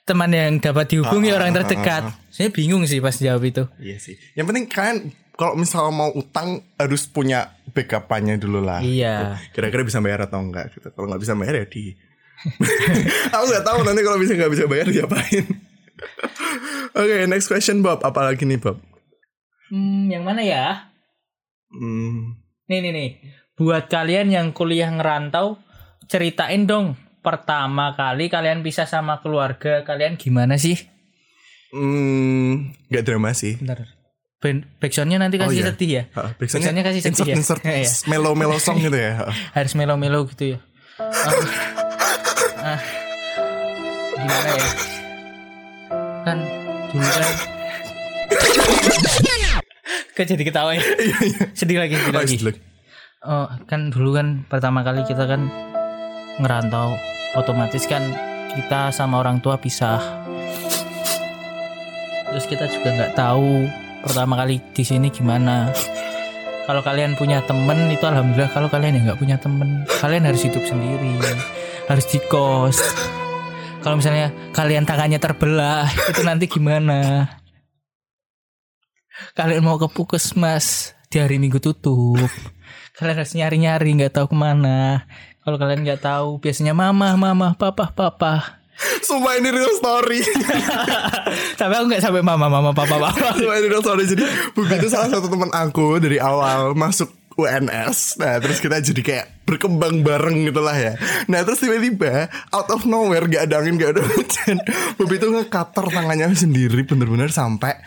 [0.03, 2.03] teman yang dapat dihubungi Ah, orang ah, terdekat.
[2.09, 3.69] ah, Saya bingung sih pas jawab itu.
[3.77, 4.17] Iya sih.
[4.33, 4.99] Yang penting kalian
[5.39, 8.83] kalau misal mau utang harus punya backupannya dulu lah.
[8.83, 9.39] Iya.
[9.47, 9.55] Gitu.
[9.55, 10.91] Kira-kira bisa bayar atau enggak gitu.
[10.91, 11.95] Kalau nggak bisa bayar ya di.
[13.35, 15.47] Aku nggak tahu nanti kalau bisa nggak bisa bayar diapain.
[16.99, 18.03] Oke, next question Bob.
[18.03, 18.83] Apalagi nih Bob?
[19.71, 20.91] Hmm, yang mana ya?
[21.71, 22.35] Hmm,
[22.67, 23.11] Nih nih nih.
[23.55, 25.61] Buat kalian yang kuliah ngerantau,
[26.09, 30.79] ceritain dong pertama kali kalian pisah sama keluarga kalian gimana sih?
[31.69, 33.61] hmm, nggak drama sih.
[33.61, 33.98] Bentar.
[34.39, 35.67] Backsoundnya nanti kasih iya.
[35.75, 36.03] sedih ya.
[36.39, 37.83] Backsoundnya kasih sedih insert, ya.
[37.83, 38.07] insert Iya.
[38.07, 39.19] melo-melo song gitu ya.
[39.19, 39.35] Ha.
[39.59, 40.59] Harus melo-melo gitu ya.
[41.03, 42.79] Ah.
[42.79, 42.81] Ah.
[44.15, 44.69] Gimana ya?
[46.23, 46.39] Kan
[46.91, 47.27] dulu kan
[50.15, 50.83] Kok jadi ketawa ya?
[51.55, 52.37] sedih lagi, sedih Oh, lagi.
[52.39, 52.57] sedih.
[53.23, 55.51] Oh, kan dulu kan pertama kali kita kan
[56.39, 56.95] ngerantau,
[57.35, 58.03] otomatis kan
[58.55, 59.99] kita sama orang tua pisah.
[62.31, 63.67] Terus kita juga nggak tahu
[64.05, 65.71] pertama kali di sini gimana.
[66.69, 68.53] Kalau kalian punya temen itu alhamdulillah.
[68.53, 71.17] Kalau kalian yang nggak punya temen, kalian harus hidup sendiri,
[71.89, 72.79] harus di kos.
[73.81, 77.25] Kalau misalnya kalian tangannya terbelah, itu nanti gimana?
[79.33, 82.29] Kalian mau ke puskesmas di hari minggu tutup
[82.99, 85.09] kalian harus nyari-nyari nggak tahu ke mana
[85.41, 90.23] kalau kalian nggak tahu biasanya mama mama papa papa Sumpah ini real story.
[91.61, 94.05] tapi aku nggak sampai mama mama papa papa Sumpah ini real story.
[94.07, 98.19] Jadi Bubi itu salah satu teman aku dari awal masuk UNS.
[98.19, 100.93] Nah terus kita jadi kayak berkembang bareng gitu lah ya.
[101.31, 104.59] Nah terus tiba-tiba out of nowhere gak ada angin gak ada hujan.
[104.99, 107.79] Bubi itu ngekater tangannya sendiri bener-bener sampai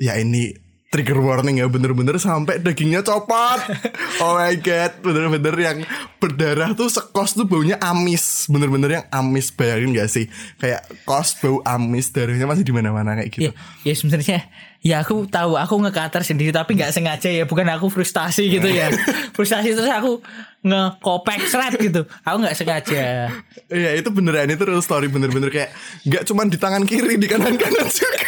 [0.00, 0.63] ya ini
[0.94, 3.58] trigger warning ya bener-bener sampai dagingnya copot.
[4.22, 5.78] oh my god, bener-bener yang
[6.22, 10.30] berdarah tuh sekos tuh baunya amis, bener-bener yang amis bayangin gak sih?
[10.62, 13.50] Kayak kos bau amis darahnya masih di mana-mana kayak gitu.
[13.50, 13.52] Ya,
[13.82, 14.46] ya sebenarnya
[14.84, 18.92] ya aku tahu aku ngekater sendiri tapi nggak sengaja ya bukan aku frustasi gitu ya
[19.34, 20.20] frustasi terus aku
[20.60, 23.32] ngekopek seret gitu aku nggak sengaja
[23.72, 25.72] Iya itu beneran itu real story bener-bener kayak
[26.04, 28.23] nggak cuman di tangan kiri di kanan kanan juga.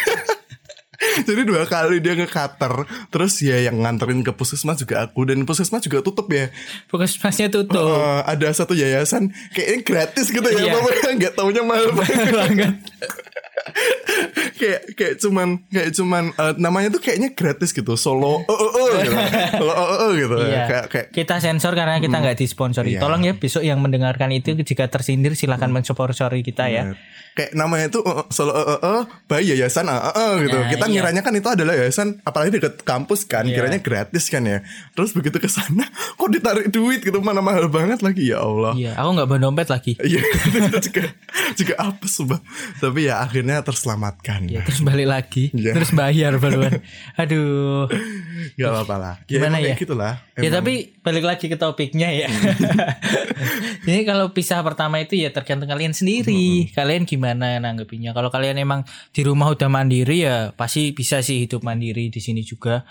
[1.27, 5.85] Jadi dua kali dia nge-cutter Terus ya yang nganterin ke puskesmas juga aku Dan puskesmas
[5.85, 6.49] juga tutup ya.
[6.89, 7.85] Puskesmasnya tutup.
[7.85, 10.73] Eh, Ada satu yayasan Kayaknya gratis gitu ya Iya.
[10.73, 12.73] Pokoknya nggak taunya mahal banget.
[14.59, 18.41] kayak kayak cuman kayak cuman eh, namanya tuh kayaknya gratis gitu solo.
[18.47, 18.66] Oh oh
[18.97, 19.17] gitu
[19.61, 20.63] oh oh, oh, gitu Iya.
[20.65, 23.01] kayak kayak kita sensor karena kita nggak disponsori Iya.
[23.01, 26.83] tolong ya besok yang mendengarkan itu jika tersindir silakan mensponsori kita ya
[27.33, 30.57] kayak namanya tuh uh, solo uh, uh, uh, bayi yayasan uh, uh, gitu.
[30.57, 31.05] Nah, Kita iya.
[31.05, 33.61] ngiranya kan itu adalah yayasan apalagi dekat kampus kan, Iya.
[33.61, 34.65] kiranya gratis kan ya.
[34.97, 35.85] Terus begitu ke sana
[36.17, 38.73] kok ditarik duit gitu mana mahal banget lagi ya Allah.
[38.73, 40.57] iya aku nggak bawa dompet lagi Iya, itu
[40.89, 41.03] juga
[41.53, 42.41] juga apa sumpah.
[42.81, 44.49] Tapi ya akhirnya terselamatkan.
[44.49, 45.77] ya terus balik lagi Iya.
[45.77, 46.81] terus bayar baruan
[47.13, 47.85] aduh
[48.57, 49.15] Gak apa-apa lah.
[49.25, 49.65] Gimana emang ya?
[49.73, 50.13] kayak gitulah.
[50.37, 52.29] Ya tapi balik lagi ke topiknya ya.
[53.87, 56.69] Ini kalau pisah pertama itu ya tergantung kalian sendiri.
[56.71, 58.11] Kalian gimana nanggepinnya?
[58.11, 62.43] Kalau kalian emang di rumah udah mandiri ya pasti bisa sih hidup mandiri di sini
[62.43, 62.83] juga.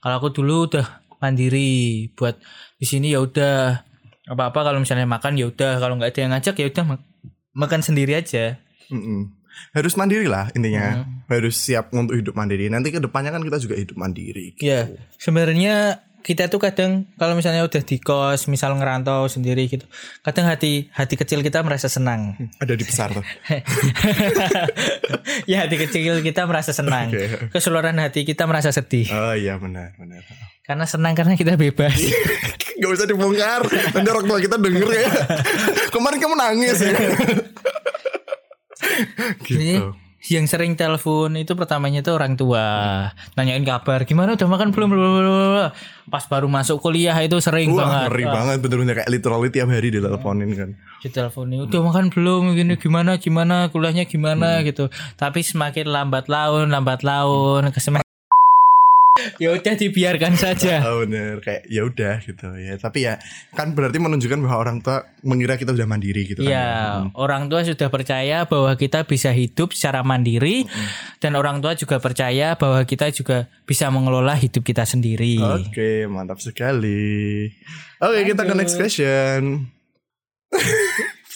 [0.00, 0.86] Kalau aku dulu udah
[1.20, 2.40] mandiri buat
[2.76, 3.80] di sini ya udah
[4.24, 7.08] apa-apa kalau misalnya makan ya udah kalau nggak ada yang ngajak ya udah mak-
[7.52, 8.56] makan sendiri aja.
[8.88, 9.43] Mm-mm.
[9.74, 11.02] Harus mandiri lah intinya.
[11.02, 11.26] Hmm.
[11.26, 12.70] Harus siap untuk hidup mandiri.
[12.70, 14.54] Nanti ke depannya kan kita juga hidup mandiri.
[14.60, 19.84] Ya, sebenarnya kita tuh kadang kalau misalnya udah di kos, misal ngerantau sendiri gitu,
[20.24, 22.32] kadang hati hati kecil kita merasa senang.
[22.56, 23.20] Ada di besar tuh.
[25.50, 27.12] ya hati kecil kita merasa senang.
[27.12, 27.52] Oke.
[27.52, 29.04] Keseluruhan hati kita merasa sedih.
[29.12, 30.24] Oh iya benar benar.
[30.64, 31.92] Karena senang karena kita bebas.
[32.74, 33.62] Gak usah dibongkar
[33.94, 35.06] Nanti orang tua kita denger ya
[35.94, 36.90] Kemarin kamu nangis ya
[39.42, 39.72] Jadi
[40.24, 40.32] Gitu.
[40.32, 42.64] yang sering telepon itu pertamanya itu orang tua.
[43.36, 44.32] Nanyain kabar gimana?
[44.32, 44.88] Udah makan belum?
[44.88, 45.76] Blablabla.
[46.04, 48.08] pas baru masuk kuliah itu sering Wah banget.
[48.12, 50.70] ngeri banget bener-bener kayak literally tiap hari diteleponin kan.
[51.00, 52.42] Diteleponin udah makan belum?
[52.52, 53.68] Gini gimana gimana?
[53.68, 54.60] Kuliahnya gimana?
[54.60, 54.88] Gitu.
[55.16, 58.03] Tapi semakin lambat laun lambat laun ke semester
[59.38, 60.82] ya udah dibiarkan saja.
[60.90, 61.38] Oh bener.
[61.38, 62.48] Kayak ya udah gitu.
[62.58, 63.14] Ya Tapi ya
[63.54, 66.70] kan berarti menunjukkan bahwa orang tua mengira kita udah mandiri gitu kan Ya,
[67.14, 70.66] orang tua sudah percaya bahwa kita bisa hidup secara mandiri
[71.22, 75.38] dan orang tua juga percaya bahwa kita juga bisa mengelola hidup kita sendiri.
[75.38, 77.54] Oke mantap sekali.
[78.02, 79.70] Oke kita ke next question.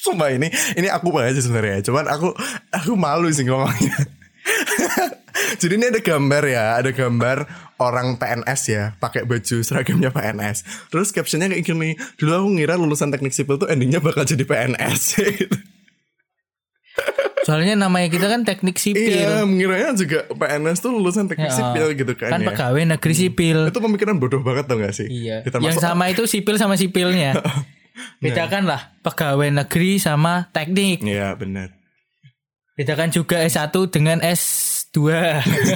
[0.02, 1.86] Sumpah ini ini aku banget sih sebenarnya.
[1.86, 2.34] Cuman aku
[2.74, 3.94] aku malu sih ngomongnya.
[5.60, 10.90] Jadi ini ada gambar ya, ada gambar orang PNS ya, pakai baju seragamnya PNS.
[10.90, 15.02] Terus captionnya kayak gini, dulu aku ngira lulusan teknik sipil tuh endingnya bakal jadi PNS
[15.22, 15.58] gitu.
[17.48, 19.08] Soalnya namanya kita kan teknik sipil.
[19.08, 22.52] Iya, mengiranya juga PNS tuh lulusan teknik Ya, sipil gitu kan, Kan ya.
[22.52, 23.72] pegawai negeri sipil.
[23.72, 25.08] Itu pemikiran bodoh banget tau gak sih?
[25.08, 25.40] Iya.
[25.46, 27.40] Kita Yang sama itu sipil sama sipilnya.
[28.22, 31.00] Bedakan lah pegawai negeri sama teknik.
[31.00, 31.72] Iya benar.
[32.76, 34.20] Bedakan juga S1 dengan
[34.88, 34.98] S2.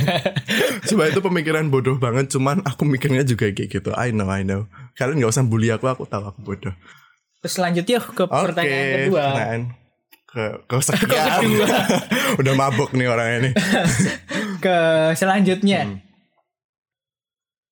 [0.88, 3.90] Coba itu pemikiran bodoh banget, cuman aku mikirnya juga kayak gitu.
[3.92, 4.66] I know, I know.
[4.96, 6.72] Kalian gak usah bully aku, aku tahu aku bodoh.
[7.44, 9.22] Terus lanjut yuk ke Oke, pertanyaan kedua.
[9.28, 9.62] pertanyaan
[10.24, 11.40] ke ke sekian.
[12.40, 13.50] Udah mabok nih orang ini.
[14.64, 15.98] Ke selanjutnya.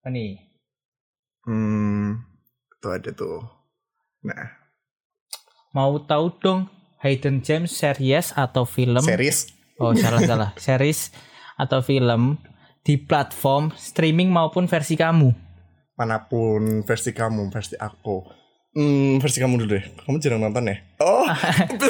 [0.03, 0.43] Apa nih?
[1.47, 2.19] Hmm,
[2.83, 3.47] tuh ada tuh.
[4.27, 4.59] Nah,
[5.71, 6.67] Mau tahu dong
[6.99, 9.01] Hidden Gems series atau film?
[9.01, 10.51] series Oh salah salah.
[10.59, 11.15] Series
[11.61, 12.41] atau film
[12.81, 15.53] di platform streaming maupun versi kamu.
[16.01, 18.25] mana pun versi kamu, versi aku.
[18.73, 19.85] Hmm, versi kamu dulu deh.
[20.01, 20.81] Kamu jarang nonton ya?
[20.97, 21.29] Oh,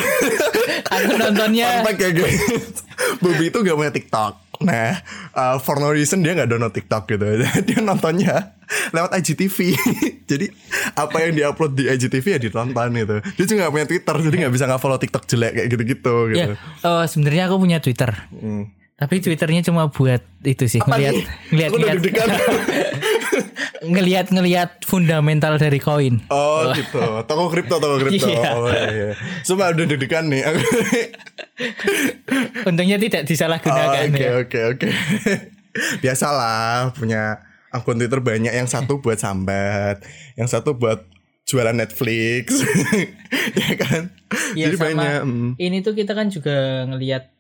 [0.95, 2.83] Aku nontonnya ya guys
[3.23, 4.99] Bobby itu gak punya TikTok Nah
[5.33, 7.25] uh, For no reason dia gak download TikTok gitu
[7.69, 8.57] Dia nontonnya
[8.91, 9.77] Lewat IGTV
[10.31, 10.47] Jadi
[10.99, 14.53] Apa yang diupload di IGTV ya ditonton gitu Dia juga gak punya Twitter Jadi gak
[14.53, 16.53] bisa gak follow TikTok jelek Kayak gitu-gitu gitu.
[16.55, 16.87] ya.
[16.87, 18.11] Oh sebenarnya aku punya Twitter.
[18.35, 18.73] Hmm.
[19.01, 21.17] Tapi Twitternya cuma buat itu sih ngelihat
[21.49, 21.99] ngelihat ngelihat
[23.81, 26.21] ngelihat ngelihat fundamental dari koin.
[26.29, 28.53] Oh gitu Toko kripto Toko kripto Iya.
[28.53, 29.17] Oh iya.
[29.41, 30.45] Sumpah udah deg-degan nih
[32.69, 34.31] Untungnya tidak Oh, disalahgunakan Oke ya.
[34.37, 34.89] oke oke
[36.05, 37.41] Biasalah Punya
[37.73, 40.05] akun Twitter banyak Yang satu buat sambat
[40.37, 41.09] Yang satu buat
[41.49, 42.53] jualan Netflix
[43.61, 44.13] Ya kan
[44.55, 45.51] Iya, Jadi sama banyak mm.
[45.57, 47.33] Ini tuh kita kan juga ngelihat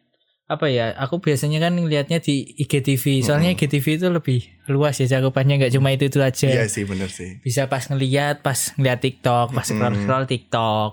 [0.50, 0.90] apa ya?
[0.98, 3.22] Aku biasanya kan ngelihatnya di IGTV.
[3.22, 6.50] Soalnya IGTV itu lebih luas ya cakupannya nggak cuma itu itu aja.
[6.50, 7.38] Iya sih bener sih.
[7.38, 10.90] Bisa pas ngeliat, pas ngeliat TikTok, pas scroll scroll TikTok.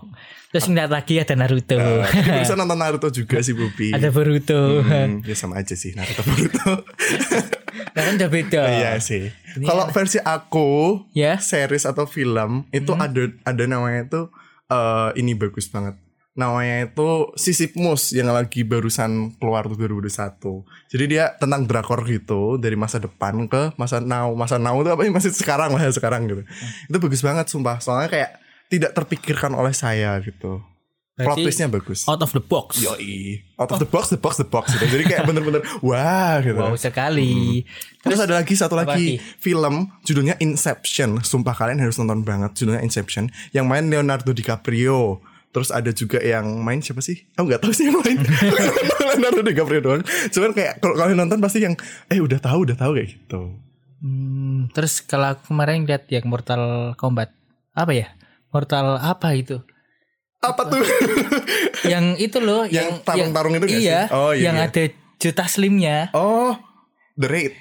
[0.48, 1.76] Terus ngeliat lagi ada Naruto.
[1.76, 3.92] Jadi bisa nonton Naruto juga sih Bubi.
[3.92, 4.80] ada Boruto.
[4.80, 6.72] Hmm, ya sama aja sih Naruto Naruto.
[7.94, 8.62] Nah, kan udah beda.
[8.74, 9.30] Iya sih.
[9.58, 11.38] Kalau versi aku Ya.
[11.38, 14.22] series atau film itu ada ada namanya itu
[14.68, 15.98] eh ini bagus banget.
[16.38, 20.38] Namanya itu Sisipmus yang lagi barusan keluar tuh 2021.
[20.94, 24.30] Jadi dia tentang drakor gitu dari masa depan ke masa now.
[24.38, 26.46] Masa now itu apa sih masih sekarang lah ya sekarang gitu.
[26.86, 27.82] Itu bagus banget sumpah.
[27.82, 28.30] Soalnya kayak
[28.70, 30.62] tidak terpikirkan oleh saya gitu.
[31.18, 32.06] Plot Berarti twistnya bagus.
[32.06, 32.78] Out of the box.
[32.78, 33.42] Yoi.
[33.58, 34.86] Out of the box, the box, the box gitu.
[34.86, 36.62] Jadi kayak bener-bener wah gitu.
[36.62, 37.66] Wow sekali.
[38.06, 39.42] Terus ada lagi satu lagi lagi?
[39.42, 41.18] film judulnya Inception.
[41.26, 43.34] Sumpah kalian harus nonton banget judulnya Inception.
[43.50, 45.18] Yang main Leonardo DiCaprio.
[45.58, 47.26] Terus ada juga yang main siapa sih?
[47.34, 48.22] Aku nggak tahu sih yang main.
[49.10, 50.06] Leonardo DiCaprio doang.
[50.30, 51.74] Cuman kayak kalau kalian nonton pasti yang
[52.14, 53.58] eh udah tahu udah tahu kayak gitu.
[53.98, 57.34] Hmm, terus kalau aku kemarin lihat yang Mortal Kombat
[57.74, 58.14] apa ya?
[58.54, 59.66] Mortal apa itu?
[60.46, 60.86] Apa tuh?
[61.92, 64.14] yang itu loh, Yang tarung-tarung itu nggak iya, sih?
[64.14, 64.70] Oh, iya, yang iya.
[64.70, 64.84] ada
[65.18, 66.54] juta slimnya, oh,
[67.18, 67.54] The Raid.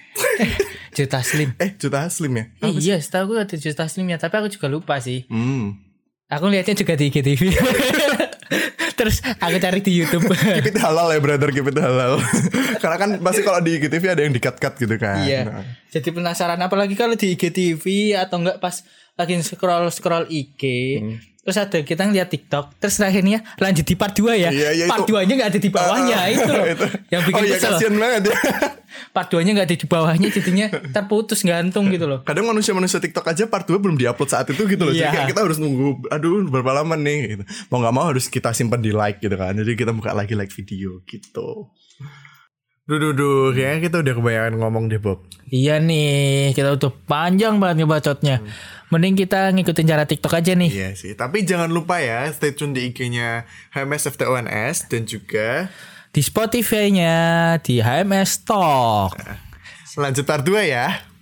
[0.96, 1.56] juta slim.
[1.56, 2.44] Eh, Juta Slim ya?
[2.68, 5.24] iya, setahu gue ada juta slimnya, tapi aku juga lupa sih.
[5.32, 5.85] Hmm.
[6.26, 7.42] Aku lihatnya juga di IGTV.
[8.98, 10.26] Terus aku cari di YouTube.
[10.34, 12.18] Keep it halal ya brother, keep it halal.
[12.82, 15.22] Karena kan pasti kalau di IGTV ada yang di-cut-cut gitu kan.
[15.22, 15.40] Iya.
[15.46, 15.62] Nah.
[15.92, 18.82] Jadi penasaran apalagi kalau di IGTV atau enggak pas
[19.16, 20.62] lagi scroll scroll IG.
[20.96, 21.16] Hmm.
[21.46, 24.50] Terus ada kita ngeliat TikTok, terus akhirnya lanjut di part 2 ya.
[24.50, 25.14] Iya, iya, part itu.
[25.14, 26.50] 2-nya enggak ada di bawahnya Ah, itu.
[26.50, 26.66] loh.
[26.74, 26.86] itu.
[27.06, 27.90] Yang bikin oh iya kesel.
[27.94, 28.36] banget ya.
[29.14, 32.26] Part 2-nya enggak ada di bawahnya jadinya terputus gantung gitu loh.
[32.26, 34.90] Kadang manusia-manusia TikTok aja part 2 belum diupload saat itu gitu loh.
[34.90, 35.14] Jadi Iya.
[35.14, 37.42] kayak kita harus nunggu aduh berapa lama nih gitu.
[37.70, 39.54] Mau nggak mau harus kita simpan di like gitu kan.
[39.54, 41.70] Jadi kita buka lagi like video gitu.
[42.86, 45.26] Duh, duh, duh, kayaknya kita udah kebanyakan ngomong deh Bob.
[45.50, 48.38] Iya nih, kita udah panjang banget ngebacotnya.
[48.94, 50.70] Mending kita ngikutin cara TikTok aja nih.
[50.70, 53.42] Iya sih, tapi jangan lupa ya stay tune di IG-nya
[53.74, 55.66] HMS FTONS dan juga
[56.14, 59.18] Di Spotify-nya, di HMS Talk.
[59.98, 61.15] lanjut part 2 ya.